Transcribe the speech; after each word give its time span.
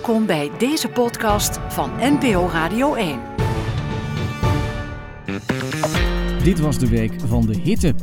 Welkom 0.00 0.26
bij 0.26 0.50
deze 0.58 0.88
podcast 0.88 1.58
van 1.68 1.90
NPO 2.00 2.48
Radio 2.52 2.94
1. 2.94 3.20
Dit 6.42 6.60
was 6.60 6.78
de 6.78 6.88
week 6.88 7.12
van 7.26 7.46
de 7.46 7.56
hitte. 7.58 7.94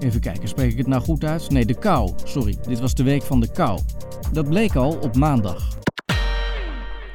Even 0.00 0.20
kijken, 0.20 0.48
spreek 0.48 0.70
ik 0.70 0.78
het 0.78 0.86
nou 0.86 1.02
goed 1.02 1.24
uit? 1.24 1.50
Nee, 1.50 1.64
de 1.64 1.78
kou. 1.78 2.12
Sorry, 2.24 2.56
dit 2.68 2.80
was 2.80 2.94
de 2.94 3.02
week 3.02 3.22
van 3.22 3.40
de 3.40 3.52
kou. 3.52 3.80
Dat 4.32 4.48
bleek 4.48 4.74
al 4.74 4.98
op 5.00 5.16
maandag. 5.16 5.68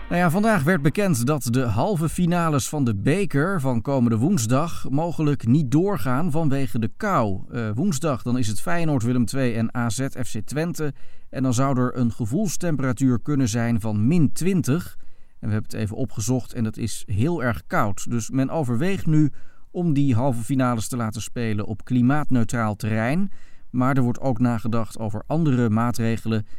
Nou 0.09 0.21
ja, 0.21 0.29
vandaag 0.29 0.63
werd 0.63 0.81
bekend 0.81 1.25
dat 1.25 1.43
de 1.43 1.61
halve 1.61 2.09
finales 2.09 2.69
van 2.69 2.83
de 2.83 2.95
beker 2.95 3.61
van 3.61 3.81
komende 3.81 4.17
woensdag 4.17 4.89
mogelijk 4.89 5.47
niet 5.47 5.71
doorgaan 5.71 6.31
vanwege 6.31 6.79
de 6.79 6.91
kou. 6.97 7.41
Uh, 7.51 7.69
woensdag 7.73 8.21
dan 8.21 8.37
is 8.37 8.47
het 8.47 8.61
Feyenoord 8.61 9.03
Willem 9.03 9.23
II 9.35 9.53
en 9.53 9.73
AZ 9.73 10.07
FC 10.09 10.39
Twente. 10.45 10.93
En 11.29 11.43
dan 11.43 11.53
zou 11.53 11.79
er 11.79 11.97
een 11.97 12.11
gevoelstemperatuur 12.11 13.19
kunnen 13.21 13.49
zijn 13.49 13.81
van 13.81 14.07
min 14.07 14.31
20. 14.33 14.97
En 15.39 15.47
we 15.47 15.53
hebben 15.53 15.71
het 15.71 15.81
even 15.81 15.97
opgezocht 15.97 16.53
en 16.53 16.63
dat 16.63 16.77
is 16.77 17.03
heel 17.05 17.43
erg 17.43 17.63
koud. 17.67 18.09
Dus 18.09 18.29
men 18.29 18.49
overweegt 18.49 19.05
nu 19.05 19.31
om 19.71 19.93
die 19.93 20.15
halve 20.15 20.43
finales 20.43 20.87
te 20.87 20.97
laten 20.97 21.21
spelen 21.21 21.65
op 21.65 21.85
klimaatneutraal 21.85 22.75
terrein. 22.75 23.31
Maar 23.69 23.97
er 23.97 24.03
wordt 24.03 24.19
ook 24.19 24.39
nagedacht 24.39 24.99
over 24.99 25.23
andere 25.27 25.69
maatregelen 25.69 26.39
eh, 26.39 26.49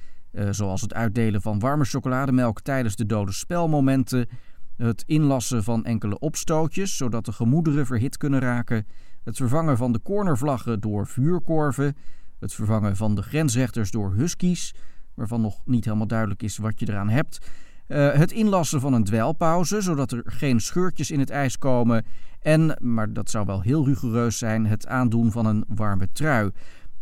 zoals 0.50 0.80
het 0.80 0.94
uitdelen 0.94 1.42
van 1.42 1.58
warme 1.58 1.84
chocolademelk 1.84 2.60
tijdens 2.60 2.96
de 2.96 3.06
dode 3.06 3.32
spelmomenten, 3.32 4.28
het 4.76 5.02
inlassen 5.06 5.64
van 5.64 5.84
enkele 5.84 6.18
opstootjes 6.18 6.96
zodat 6.96 7.24
de 7.24 7.32
gemoederen 7.32 7.86
verhit 7.86 8.16
kunnen 8.16 8.40
raken, 8.40 8.86
het 9.24 9.36
vervangen 9.36 9.76
van 9.76 9.92
de 9.92 10.00
cornervlaggen 10.02 10.80
door 10.80 11.06
vuurkorven, 11.06 11.96
het 12.38 12.54
vervangen 12.54 12.96
van 12.96 13.14
de 13.14 13.22
grensrechters 13.22 13.90
door 13.90 14.14
huskies, 14.14 14.74
waarvan 15.14 15.40
nog 15.40 15.60
niet 15.64 15.84
helemaal 15.84 16.06
duidelijk 16.06 16.42
is 16.42 16.56
wat 16.56 16.80
je 16.80 16.88
eraan 16.88 17.08
hebt. 17.08 17.50
Uh, 17.88 18.12
het 18.12 18.32
inlassen 18.32 18.80
van 18.80 18.92
een 18.92 19.04
dwelpauze, 19.04 19.80
zodat 19.80 20.12
er 20.12 20.22
geen 20.24 20.60
scheurtjes 20.60 21.10
in 21.10 21.18
het 21.18 21.30
ijs 21.30 21.58
komen. 21.58 22.04
En, 22.40 22.76
maar 22.80 23.12
dat 23.12 23.30
zou 23.30 23.46
wel 23.46 23.60
heel 23.60 23.86
rigoureus 23.86 24.38
zijn, 24.38 24.66
het 24.66 24.86
aandoen 24.86 25.32
van 25.32 25.46
een 25.46 25.64
warme 25.68 26.08
trui. 26.12 26.50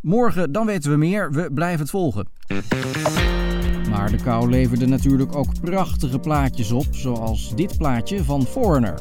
Morgen, 0.04 0.52
dan 0.52 0.66
weten 0.66 0.90
we 0.90 0.96
meer. 0.96 1.32
We 1.32 1.50
blijven 1.52 1.80
het 1.80 1.90
volgen. 1.90 2.28
Maar 3.90 4.10
de 4.10 4.16
kou 4.22 4.50
leverde 4.50 4.86
natuurlijk 4.86 5.36
ook 5.36 5.60
prachtige 5.60 6.18
plaatjes 6.18 6.72
op, 6.72 6.86
zoals 6.90 7.54
dit 7.54 7.78
plaatje 7.78 8.24
van 8.24 8.42
Foreigner. 8.42 9.00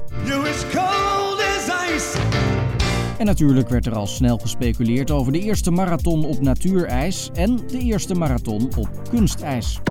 En 3.18 3.26
natuurlijk 3.26 3.70
werd 3.70 3.86
er 3.86 3.96
al 3.96 4.08
snel 4.08 4.38
gespeculeerd 4.38 5.12
over 5.12 5.32
de 5.32 5.40
eerste 5.40 5.72
marathon 5.72 6.26
op 6.26 6.42
natuurijs 6.42 7.30
en 7.34 7.60
de 7.68 7.80
eerste 7.80 8.16
marathon 8.16 8.70
op 8.78 8.90
kunstijs. 9.10 9.82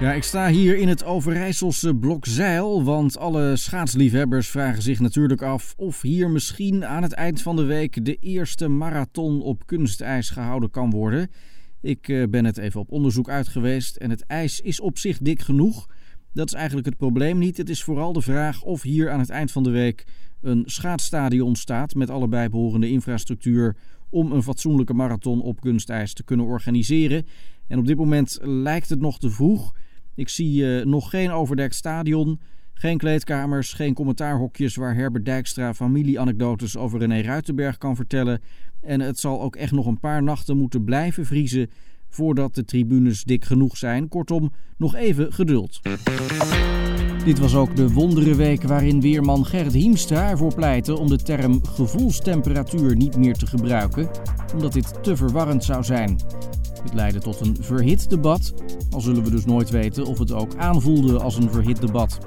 Ja, 0.00 0.12
ik 0.12 0.22
sta 0.22 0.48
hier 0.48 0.76
in 0.76 0.88
het 0.88 1.04
Overijsselse 1.04 1.94
Blokzeil, 1.94 2.84
want 2.84 3.18
alle 3.18 3.56
schaatsliefhebbers 3.56 4.48
vragen 4.48 4.82
zich 4.82 5.00
natuurlijk 5.00 5.42
af 5.42 5.74
of 5.76 6.00
hier 6.00 6.30
misschien 6.30 6.84
aan 6.84 7.02
het 7.02 7.12
eind 7.12 7.42
van 7.42 7.56
de 7.56 7.64
week 7.64 8.04
de 8.04 8.16
eerste 8.16 8.68
marathon 8.68 9.42
op 9.42 9.66
kunstijs 9.66 10.30
gehouden 10.30 10.70
kan 10.70 10.90
worden. 10.90 11.30
Ik 11.80 12.08
eh, 12.08 12.28
ben 12.28 12.44
het 12.44 12.58
even 12.58 12.80
op 12.80 12.90
onderzoek 12.90 13.28
uit 13.28 13.48
geweest 13.48 13.96
en 13.96 14.10
het 14.10 14.26
ijs 14.26 14.60
is 14.60 14.80
op 14.80 14.98
zich 14.98 15.18
dik 15.18 15.42
genoeg. 15.42 15.86
Dat 16.32 16.46
is 16.46 16.54
eigenlijk 16.54 16.86
het 16.86 16.96
probleem 16.96 17.38
niet. 17.38 17.56
Het 17.56 17.68
is 17.68 17.82
vooral 17.82 18.12
de 18.12 18.22
vraag 18.22 18.62
of 18.62 18.82
hier 18.82 19.10
aan 19.10 19.20
het 19.20 19.30
eind 19.30 19.52
van 19.52 19.62
de 19.62 19.70
week 19.70 20.06
een 20.40 20.62
schaatsstadion 20.66 21.56
staat 21.56 21.94
met 21.94 22.10
alle 22.10 22.28
bijbehorende 22.28 22.90
infrastructuur 22.90 23.76
om 24.10 24.32
een 24.32 24.42
fatsoenlijke 24.42 24.94
marathon 24.94 25.42
op 25.42 25.60
kunstijs 25.60 26.12
te 26.12 26.24
kunnen 26.24 26.46
organiseren. 26.46 27.26
En 27.72 27.78
op 27.78 27.86
dit 27.86 27.96
moment 27.96 28.38
lijkt 28.42 28.88
het 28.88 29.00
nog 29.00 29.18
te 29.18 29.30
vroeg. 29.30 29.74
Ik 30.14 30.28
zie 30.28 30.62
uh, 30.62 30.84
nog 30.84 31.10
geen 31.10 31.30
overdekt 31.30 31.74
stadion, 31.74 32.40
geen 32.74 32.98
kleedkamers, 32.98 33.72
geen 33.72 33.94
commentaarhokjes 33.94 34.76
waar 34.76 34.94
Herbert 34.94 35.24
Dijkstra 35.24 35.74
familieanekdotes 35.74 36.76
over 36.76 36.98
René 36.98 37.20
Ruitenberg 37.20 37.78
kan 37.78 37.96
vertellen. 37.96 38.40
En 38.80 39.00
het 39.00 39.18
zal 39.18 39.42
ook 39.42 39.56
echt 39.56 39.72
nog 39.72 39.86
een 39.86 40.00
paar 40.00 40.22
nachten 40.22 40.56
moeten 40.56 40.84
blijven 40.84 41.26
vriezen 41.26 41.70
voordat 42.08 42.54
de 42.54 42.64
tribunes 42.64 43.24
dik 43.24 43.44
genoeg 43.44 43.76
zijn. 43.76 44.08
Kortom, 44.08 44.52
nog 44.76 44.94
even 44.94 45.32
geduld. 45.32 45.80
Dit 47.24 47.38
was 47.38 47.54
ook 47.54 47.76
de 47.76 47.92
wonderenweek 47.92 48.62
waarin 48.62 49.00
weerman 49.00 49.46
Gerrit 49.46 49.72
Hiemstra 49.72 50.30
ervoor 50.30 50.54
pleitte 50.54 50.98
om 50.98 51.08
de 51.08 51.18
term 51.18 51.64
gevoelstemperatuur 51.66 52.96
niet 52.96 53.16
meer 53.16 53.34
te 53.34 53.46
gebruiken, 53.46 54.10
omdat 54.54 54.72
dit 54.72 55.02
te 55.02 55.16
verwarrend 55.16 55.64
zou 55.64 55.84
zijn. 55.84 56.16
Dit 56.82 56.94
leidde 56.94 57.20
tot 57.20 57.40
een 57.40 57.56
verhit 57.60 58.10
debat, 58.10 58.54
al 58.90 59.00
zullen 59.00 59.24
we 59.24 59.30
dus 59.30 59.44
nooit 59.44 59.70
weten 59.70 60.06
of 60.06 60.18
het 60.18 60.32
ook 60.32 60.56
aanvoelde 60.56 61.18
als 61.18 61.36
een 61.36 61.50
verhit 61.50 61.80
debat. 61.80 62.18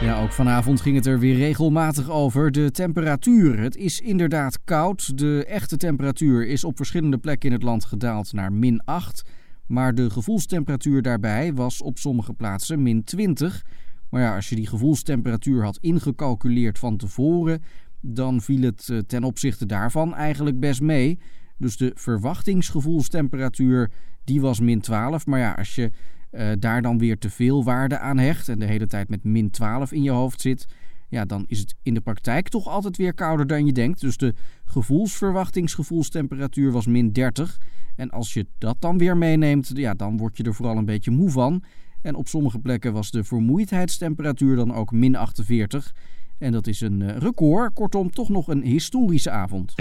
Ja, 0.00 0.22
ook 0.22 0.32
vanavond 0.32 0.80
ging 0.80 0.96
het 0.96 1.06
er 1.06 1.18
weer 1.18 1.36
regelmatig 1.36 2.10
over. 2.10 2.50
De 2.50 2.70
temperatuur. 2.70 3.58
Het 3.58 3.76
is 3.76 4.00
inderdaad 4.00 4.64
koud. 4.64 5.18
De 5.18 5.44
echte 5.44 5.76
temperatuur 5.76 6.46
is 6.46 6.64
op 6.64 6.76
verschillende 6.76 7.18
plekken 7.18 7.48
in 7.48 7.54
het 7.54 7.64
land 7.64 7.84
gedaald 7.84 8.32
naar 8.32 8.52
min 8.52 8.82
8. 8.84 9.22
Maar 9.66 9.94
de 9.94 10.10
gevoelstemperatuur 10.10 11.02
daarbij 11.02 11.54
was 11.54 11.82
op 11.82 11.98
sommige 11.98 12.32
plaatsen 12.32 12.82
min 12.82 13.04
20. 13.04 13.64
Maar 14.10 14.20
ja, 14.22 14.34
als 14.34 14.48
je 14.48 14.56
die 14.56 14.66
gevoelstemperatuur 14.66 15.62
had 15.64 15.78
ingecalculeerd 15.80 16.78
van 16.78 16.96
tevoren, 16.96 17.62
dan 18.00 18.40
viel 18.40 18.62
het 18.62 18.88
eh, 18.88 18.98
ten 18.98 19.24
opzichte 19.24 19.66
daarvan 19.66 20.14
eigenlijk 20.14 20.60
best 20.60 20.80
mee. 20.80 21.18
Dus 21.60 21.76
de 21.76 21.92
verwachtingsgevoelstemperatuur 21.94 23.90
die 24.24 24.40
was 24.40 24.60
min 24.60 24.80
12. 24.80 25.26
Maar 25.26 25.40
ja, 25.40 25.52
als 25.52 25.74
je 25.74 25.90
uh, 26.32 26.50
daar 26.58 26.82
dan 26.82 26.98
weer 26.98 27.18
te 27.18 27.30
veel 27.30 27.64
waarde 27.64 27.98
aan 27.98 28.18
hecht 28.18 28.48
en 28.48 28.58
de 28.58 28.64
hele 28.64 28.86
tijd 28.86 29.08
met 29.08 29.24
min 29.24 29.50
12 29.50 29.92
in 29.92 30.02
je 30.02 30.10
hoofd 30.10 30.40
zit, 30.40 30.66
ja, 31.08 31.24
dan 31.24 31.44
is 31.46 31.58
het 31.58 31.74
in 31.82 31.94
de 31.94 32.00
praktijk 32.00 32.48
toch 32.48 32.66
altijd 32.66 32.96
weer 32.96 33.14
kouder 33.14 33.46
dan 33.46 33.66
je 33.66 33.72
denkt. 33.72 34.00
Dus 34.00 34.16
de 34.16 34.34
gevoelsverwachtingsgevoelstemperatuur 34.64 36.72
was 36.72 36.86
min 36.86 37.12
30. 37.12 37.60
En 37.96 38.10
als 38.10 38.34
je 38.34 38.46
dat 38.58 38.76
dan 38.78 38.98
weer 38.98 39.16
meeneemt, 39.16 39.70
ja, 39.74 39.94
dan 39.94 40.16
word 40.16 40.36
je 40.36 40.42
er 40.42 40.54
vooral 40.54 40.76
een 40.76 40.84
beetje 40.84 41.10
moe 41.10 41.30
van. 41.30 41.62
En 42.02 42.14
op 42.14 42.28
sommige 42.28 42.58
plekken 42.58 42.92
was 42.92 43.10
de 43.10 43.24
vermoeidheidstemperatuur 43.24 44.56
dan 44.56 44.74
ook 44.74 44.92
min 44.92 45.16
48. 45.16 45.94
En 46.40 46.52
dat 46.52 46.66
is 46.66 46.80
een 46.80 47.02
eh, 47.02 47.16
record. 47.16 47.74
Kortom, 47.74 48.10
toch 48.10 48.28
nog 48.28 48.48
een 48.48 48.62
historische 48.62 49.30
avond. 49.30 49.74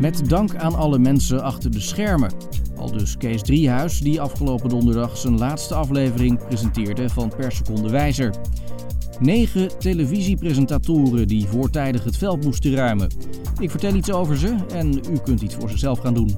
Met 0.00 0.28
dank 0.28 0.54
aan 0.54 0.74
alle 0.74 0.98
mensen 0.98 1.42
achter 1.42 1.70
de 1.70 1.80
schermen. 1.80 2.32
Al 2.76 2.92
dus 2.92 3.16
Kees 3.16 3.42
Driehuis, 3.42 4.00
die 4.00 4.20
afgelopen 4.20 4.68
donderdag 4.68 5.16
zijn 5.16 5.38
laatste 5.38 5.74
aflevering 5.74 6.46
presenteerde 6.46 7.08
van 7.08 7.32
Per 7.36 7.52
Seconde 7.52 7.90
Wijzer. 7.90 8.34
Negen 9.20 9.78
televisiepresentatoren 9.78 11.28
die 11.28 11.46
voortijdig 11.46 12.04
het 12.04 12.16
veld 12.16 12.44
moesten 12.44 12.74
ruimen. 12.74 13.10
Ik 13.58 13.70
vertel 13.70 13.94
iets 13.94 14.12
over 14.12 14.38
ze 14.38 14.56
en 14.74 15.00
u 15.10 15.18
kunt 15.24 15.40
iets 15.40 15.54
voor 15.54 15.70
zichzelf 15.70 15.98
gaan 15.98 16.14
doen. 16.14 16.36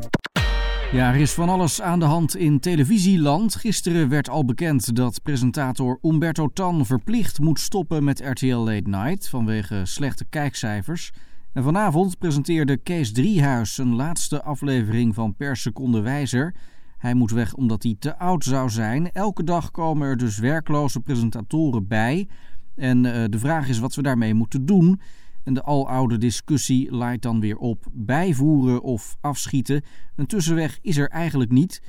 Ja, 0.93 1.13
er 1.13 1.21
is 1.21 1.33
van 1.33 1.49
alles 1.49 1.83
aan 1.83 1.99
de 1.99 2.05
hand 2.05 2.37
in 2.37 2.61
televisieland. 2.61 3.55
Gisteren 3.55 4.09
werd 4.09 4.29
al 4.29 4.45
bekend 4.45 4.97
dat 4.97 5.23
presentator 5.23 5.99
Umberto 6.03 6.49
Tan 6.49 6.87
verplicht 6.87 7.41
moet 7.41 7.61
stoppen 7.61 8.05
met 8.05 8.21
RTL 8.21 8.57
Late 8.57 8.89
Night 8.89 9.29
vanwege 9.29 9.81
slechte 9.85 10.25
kijkcijfers. 10.25 11.13
En 11.53 11.63
vanavond 11.63 12.19
presenteerde 12.19 12.77
Kees 12.77 13.13
Driehuis 13.13 13.75
zijn 13.75 13.95
laatste 13.95 14.43
aflevering 14.43 15.15
van 15.15 15.35
Per 15.35 15.57
Seconde 15.57 16.01
Wijzer. 16.01 16.55
Hij 16.99 17.15
moet 17.15 17.31
weg 17.31 17.55
omdat 17.55 17.83
hij 17.83 17.97
te 17.99 18.19
oud 18.19 18.45
zou 18.45 18.71
zijn. 18.71 19.13
Elke 19.13 19.45
dag 19.45 19.71
komen 19.71 20.09
er 20.09 20.17
dus 20.17 20.39
werkloze 20.39 21.01
presentatoren 21.01 21.87
bij. 21.87 22.29
En 22.75 23.05
uh, 23.05 23.25
de 23.29 23.39
vraag 23.39 23.69
is 23.69 23.79
wat 23.79 23.95
we 23.95 24.03
daarmee 24.03 24.35
moeten 24.35 24.67
doen. 24.67 25.01
En 25.47 25.55
de 25.55 25.63
aloude 25.63 26.19
discussie 26.19 26.91
laait 26.91 27.23
dan 27.23 27.41
weer 27.41 27.57
op 27.57 27.87
bijvoeren 27.93 28.83
of 28.83 29.17
afschieten. 29.21 29.83
Een 30.17 30.27
tussenweg 30.27 30.79
is 30.83 30.97
er 30.97 31.09
eigenlijk 31.09 31.51
niet. 31.51 31.83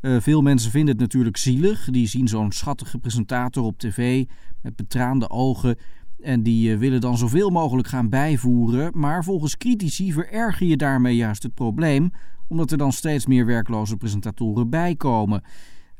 Uh, 0.00 0.20
veel 0.20 0.42
mensen 0.42 0.70
vinden 0.70 0.92
het 0.92 1.00
natuurlijk 1.00 1.36
zielig. 1.36 1.90
Die 1.90 2.06
zien 2.06 2.28
zo'n 2.28 2.52
schattige 2.52 2.98
presentator 2.98 3.64
op 3.64 3.78
tv 3.78 4.24
met 4.62 4.76
betraande 4.76 5.30
ogen. 5.30 5.76
En 6.20 6.42
die 6.42 6.70
uh, 6.70 6.78
willen 6.78 7.00
dan 7.00 7.18
zoveel 7.18 7.50
mogelijk 7.50 7.88
gaan 7.88 8.08
bijvoeren. 8.08 8.90
Maar 8.94 9.24
volgens 9.24 9.56
critici 9.56 10.12
vererger 10.12 10.66
je 10.66 10.76
daarmee 10.76 11.16
juist 11.16 11.42
het 11.42 11.54
probleem. 11.54 12.10
Omdat 12.48 12.70
er 12.70 12.78
dan 12.78 12.92
steeds 12.92 13.26
meer 13.26 13.46
werkloze 13.46 13.96
presentatoren 13.96 14.70
bijkomen. 14.70 15.42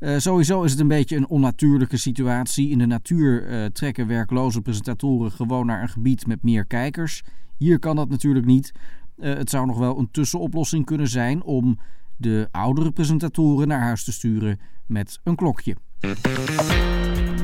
Uh, 0.05 0.17
sowieso 0.17 0.63
is 0.63 0.71
het 0.71 0.79
een 0.79 0.87
beetje 0.87 1.15
een 1.15 1.27
onnatuurlijke 1.27 1.97
situatie. 1.97 2.69
In 2.69 2.77
de 2.77 2.85
natuur 2.85 3.49
uh, 3.49 3.65
trekken 3.65 4.07
werkloze 4.07 4.61
presentatoren 4.61 5.31
gewoon 5.31 5.65
naar 5.65 5.81
een 5.81 5.89
gebied 5.89 6.27
met 6.27 6.43
meer 6.43 6.65
kijkers. 6.65 7.23
Hier 7.57 7.79
kan 7.79 7.95
dat 7.95 8.09
natuurlijk 8.09 8.45
niet. 8.45 8.71
Uh, 9.17 9.33
het 9.33 9.49
zou 9.49 9.65
nog 9.65 9.77
wel 9.77 9.99
een 9.99 10.11
tussenoplossing 10.11 10.85
kunnen 10.85 11.07
zijn 11.07 11.43
om 11.43 11.79
de 12.17 12.47
oudere 12.51 12.91
presentatoren 12.91 13.67
naar 13.67 13.81
huis 13.81 14.03
te 14.03 14.11
sturen 14.11 14.59
met 14.85 15.19
een 15.23 15.35
klokje. 15.35 15.75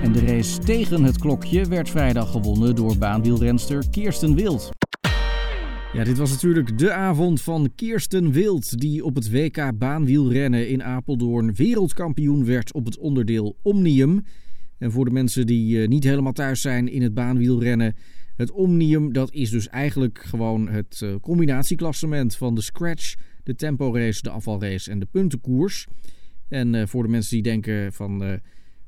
En 0.02 0.12
de 0.12 0.26
race 0.26 0.60
tegen 0.60 1.04
het 1.04 1.18
klokje 1.18 1.66
werd 1.66 1.90
vrijdag 1.90 2.32
gewonnen 2.32 2.76
door 2.76 2.98
baanwielrenster 2.98 3.90
Kirsten 3.90 4.36
Wild. 4.36 4.81
Ja, 5.94 6.04
dit 6.04 6.18
was 6.18 6.32
natuurlijk 6.32 6.78
de 6.78 6.92
avond 6.92 7.42
van 7.42 7.72
Kirsten 7.76 8.32
Wild, 8.32 8.80
die 8.80 9.04
op 9.04 9.16
het 9.16 9.32
WK 9.32 9.78
baanwielrennen 9.78 10.70
in 10.70 10.84
Apeldoorn 10.84 11.54
wereldkampioen 11.56 12.46
werd 12.46 12.74
op 12.74 12.86
het 12.86 12.98
onderdeel 12.98 13.58
Omnium. 13.62 14.24
En 14.78 14.92
voor 14.92 15.06
de 15.06 15.12
mensen 15.12 15.46
die 15.46 15.82
eh, 15.82 15.88
niet 15.88 16.04
helemaal 16.04 16.32
thuis 16.32 16.62
zijn 16.62 16.88
in 16.88 17.02
het 17.02 17.14
baanwielrennen, 17.14 17.96
het 18.36 18.52
Omnium, 18.52 19.14
dat 19.14 19.34
is 19.34 19.50
dus 19.50 19.68
eigenlijk 19.68 20.18
gewoon 20.18 20.68
het 20.68 21.02
uh, 21.04 21.16
combinatieklassement 21.22 22.36
van 22.36 22.56
de 22.56 22.62
scratch, 22.62 23.16
de 23.44 23.56
temporace, 23.56 24.22
de 24.22 24.30
afvalrace 24.30 24.92
en 24.92 25.00
de 25.00 25.08
puntenkoers. 25.12 25.88
En 26.48 26.74
uh, 26.74 26.86
voor 26.86 27.04
de 27.04 27.10
mensen 27.10 27.34
die 27.34 27.44
denken 27.44 27.94
van 27.94 28.40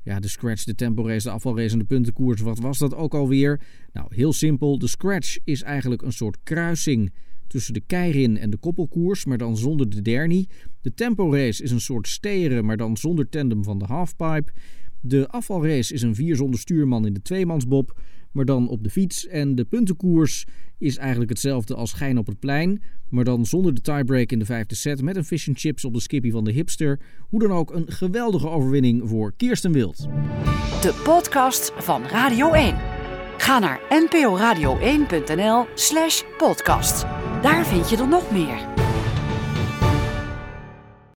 ja, 0.04 0.20
de 0.20 0.28
scratch, 0.28 0.64
de 0.64 0.74
temporace, 0.74 1.26
de 1.28 1.34
afvalrace 1.34 1.72
en 1.72 1.78
de 1.78 1.84
puntenkoers, 1.84 2.40
wat 2.40 2.58
was 2.58 2.78
dat 2.78 2.94
ook 2.94 3.14
alweer? 3.14 3.60
Nou, 3.92 4.06
heel 4.14 4.32
simpel. 4.32 4.78
De 4.78 4.88
scratch 4.88 5.36
is 5.44 5.62
eigenlijk 5.62 6.02
een 6.02 6.12
soort 6.12 6.38
kruising 6.42 7.12
tussen 7.46 7.74
de 7.74 7.80
keirin 7.80 8.38
en 8.38 8.50
de 8.50 8.56
koppelkoers, 8.56 9.24
maar 9.24 9.38
dan 9.38 9.56
zonder 9.56 9.88
de 9.88 10.02
dernie. 10.02 10.48
De 10.80 10.94
temporace 10.94 11.62
is 11.62 11.70
een 11.70 11.80
soort 11.80 12.08
steren, 12.08 12.64
maar 12.64 12.76
dan 12.76 12.96
zonder 12.96 13.28
tandem 13.28 13.64
van 13.64 13.78
de 13.78 13.84
halfpipe. 13.84 14.52
De 15.00 15.28
afvalrace 15.28 15.94
is 15.94 16.02
een 16.02 16.14
vier 16.14 16.36
zonder 16.36 16.60
stuurman 16.60 17.06
in 17.06 17.12
de 17.12 17.22
tweemansbob, 17.22 18.00
maar 18.34 18.44
dan 18.44 18.68
op 18.68 18.82
de 18.82 18.90
fiets. 18.90 19.26
En 19.26 19.54
de 19.54 19.64
puntenkoers 19.64 20.44
is 20.78 20.96
eigenlijk 20.96 21.30
hetzelfde 21.30 21.74
als 21.74 21.92
Gein 21.92 22.18
op 22.18 22.26
het 22.26 22.38
plein, 22.38 22.82
maar 23.08 23.24
dan 23.24 23.46
zonder 23.46 23.74
de 23.74 23.80
tiebreak 23.80 24.30
in 24.30 24.38
de 24.38 24.44
vijfde 24.44 24.74
set 24.74 25.02
met 25.02 25.16
een 25.16 25.24
fish 25.24 25.48
and 25.48 25.58
chips 25.58 25.84
op 25.84 25.94
de 25.94 26.00
skippy 26.00 26.30
van 26.30 26.44
de 26.44 26.52
hipster. 26.52 27.00
Hoe 27.28 27.40
dan 27.40 27.52
ook 27.52 27.74
een 27.74 27.92
geweldige 27.92 28.48
overwinning 28.48 29.08
voor 29.08 29.32
Kirsten 29.36 29.72
Wild. 29.72 29.96
De 30.80 31.00
podcast 31.04 31.72
van 31.76 32.02
Radio 32.02 32.52
1. 32.52 32.76
Ga 33.38 33.58
naar 33.58 33.80
nporadio1.nl 33.80 35.66
slash 35.74 36.22
podcast. 36.38 37.02
Daar 37.42 37.66
vind 37.66 37.90
je 37.90 37.96
er 37.96 38.08
nog 38.08 38.30
meer. 38.30 38.73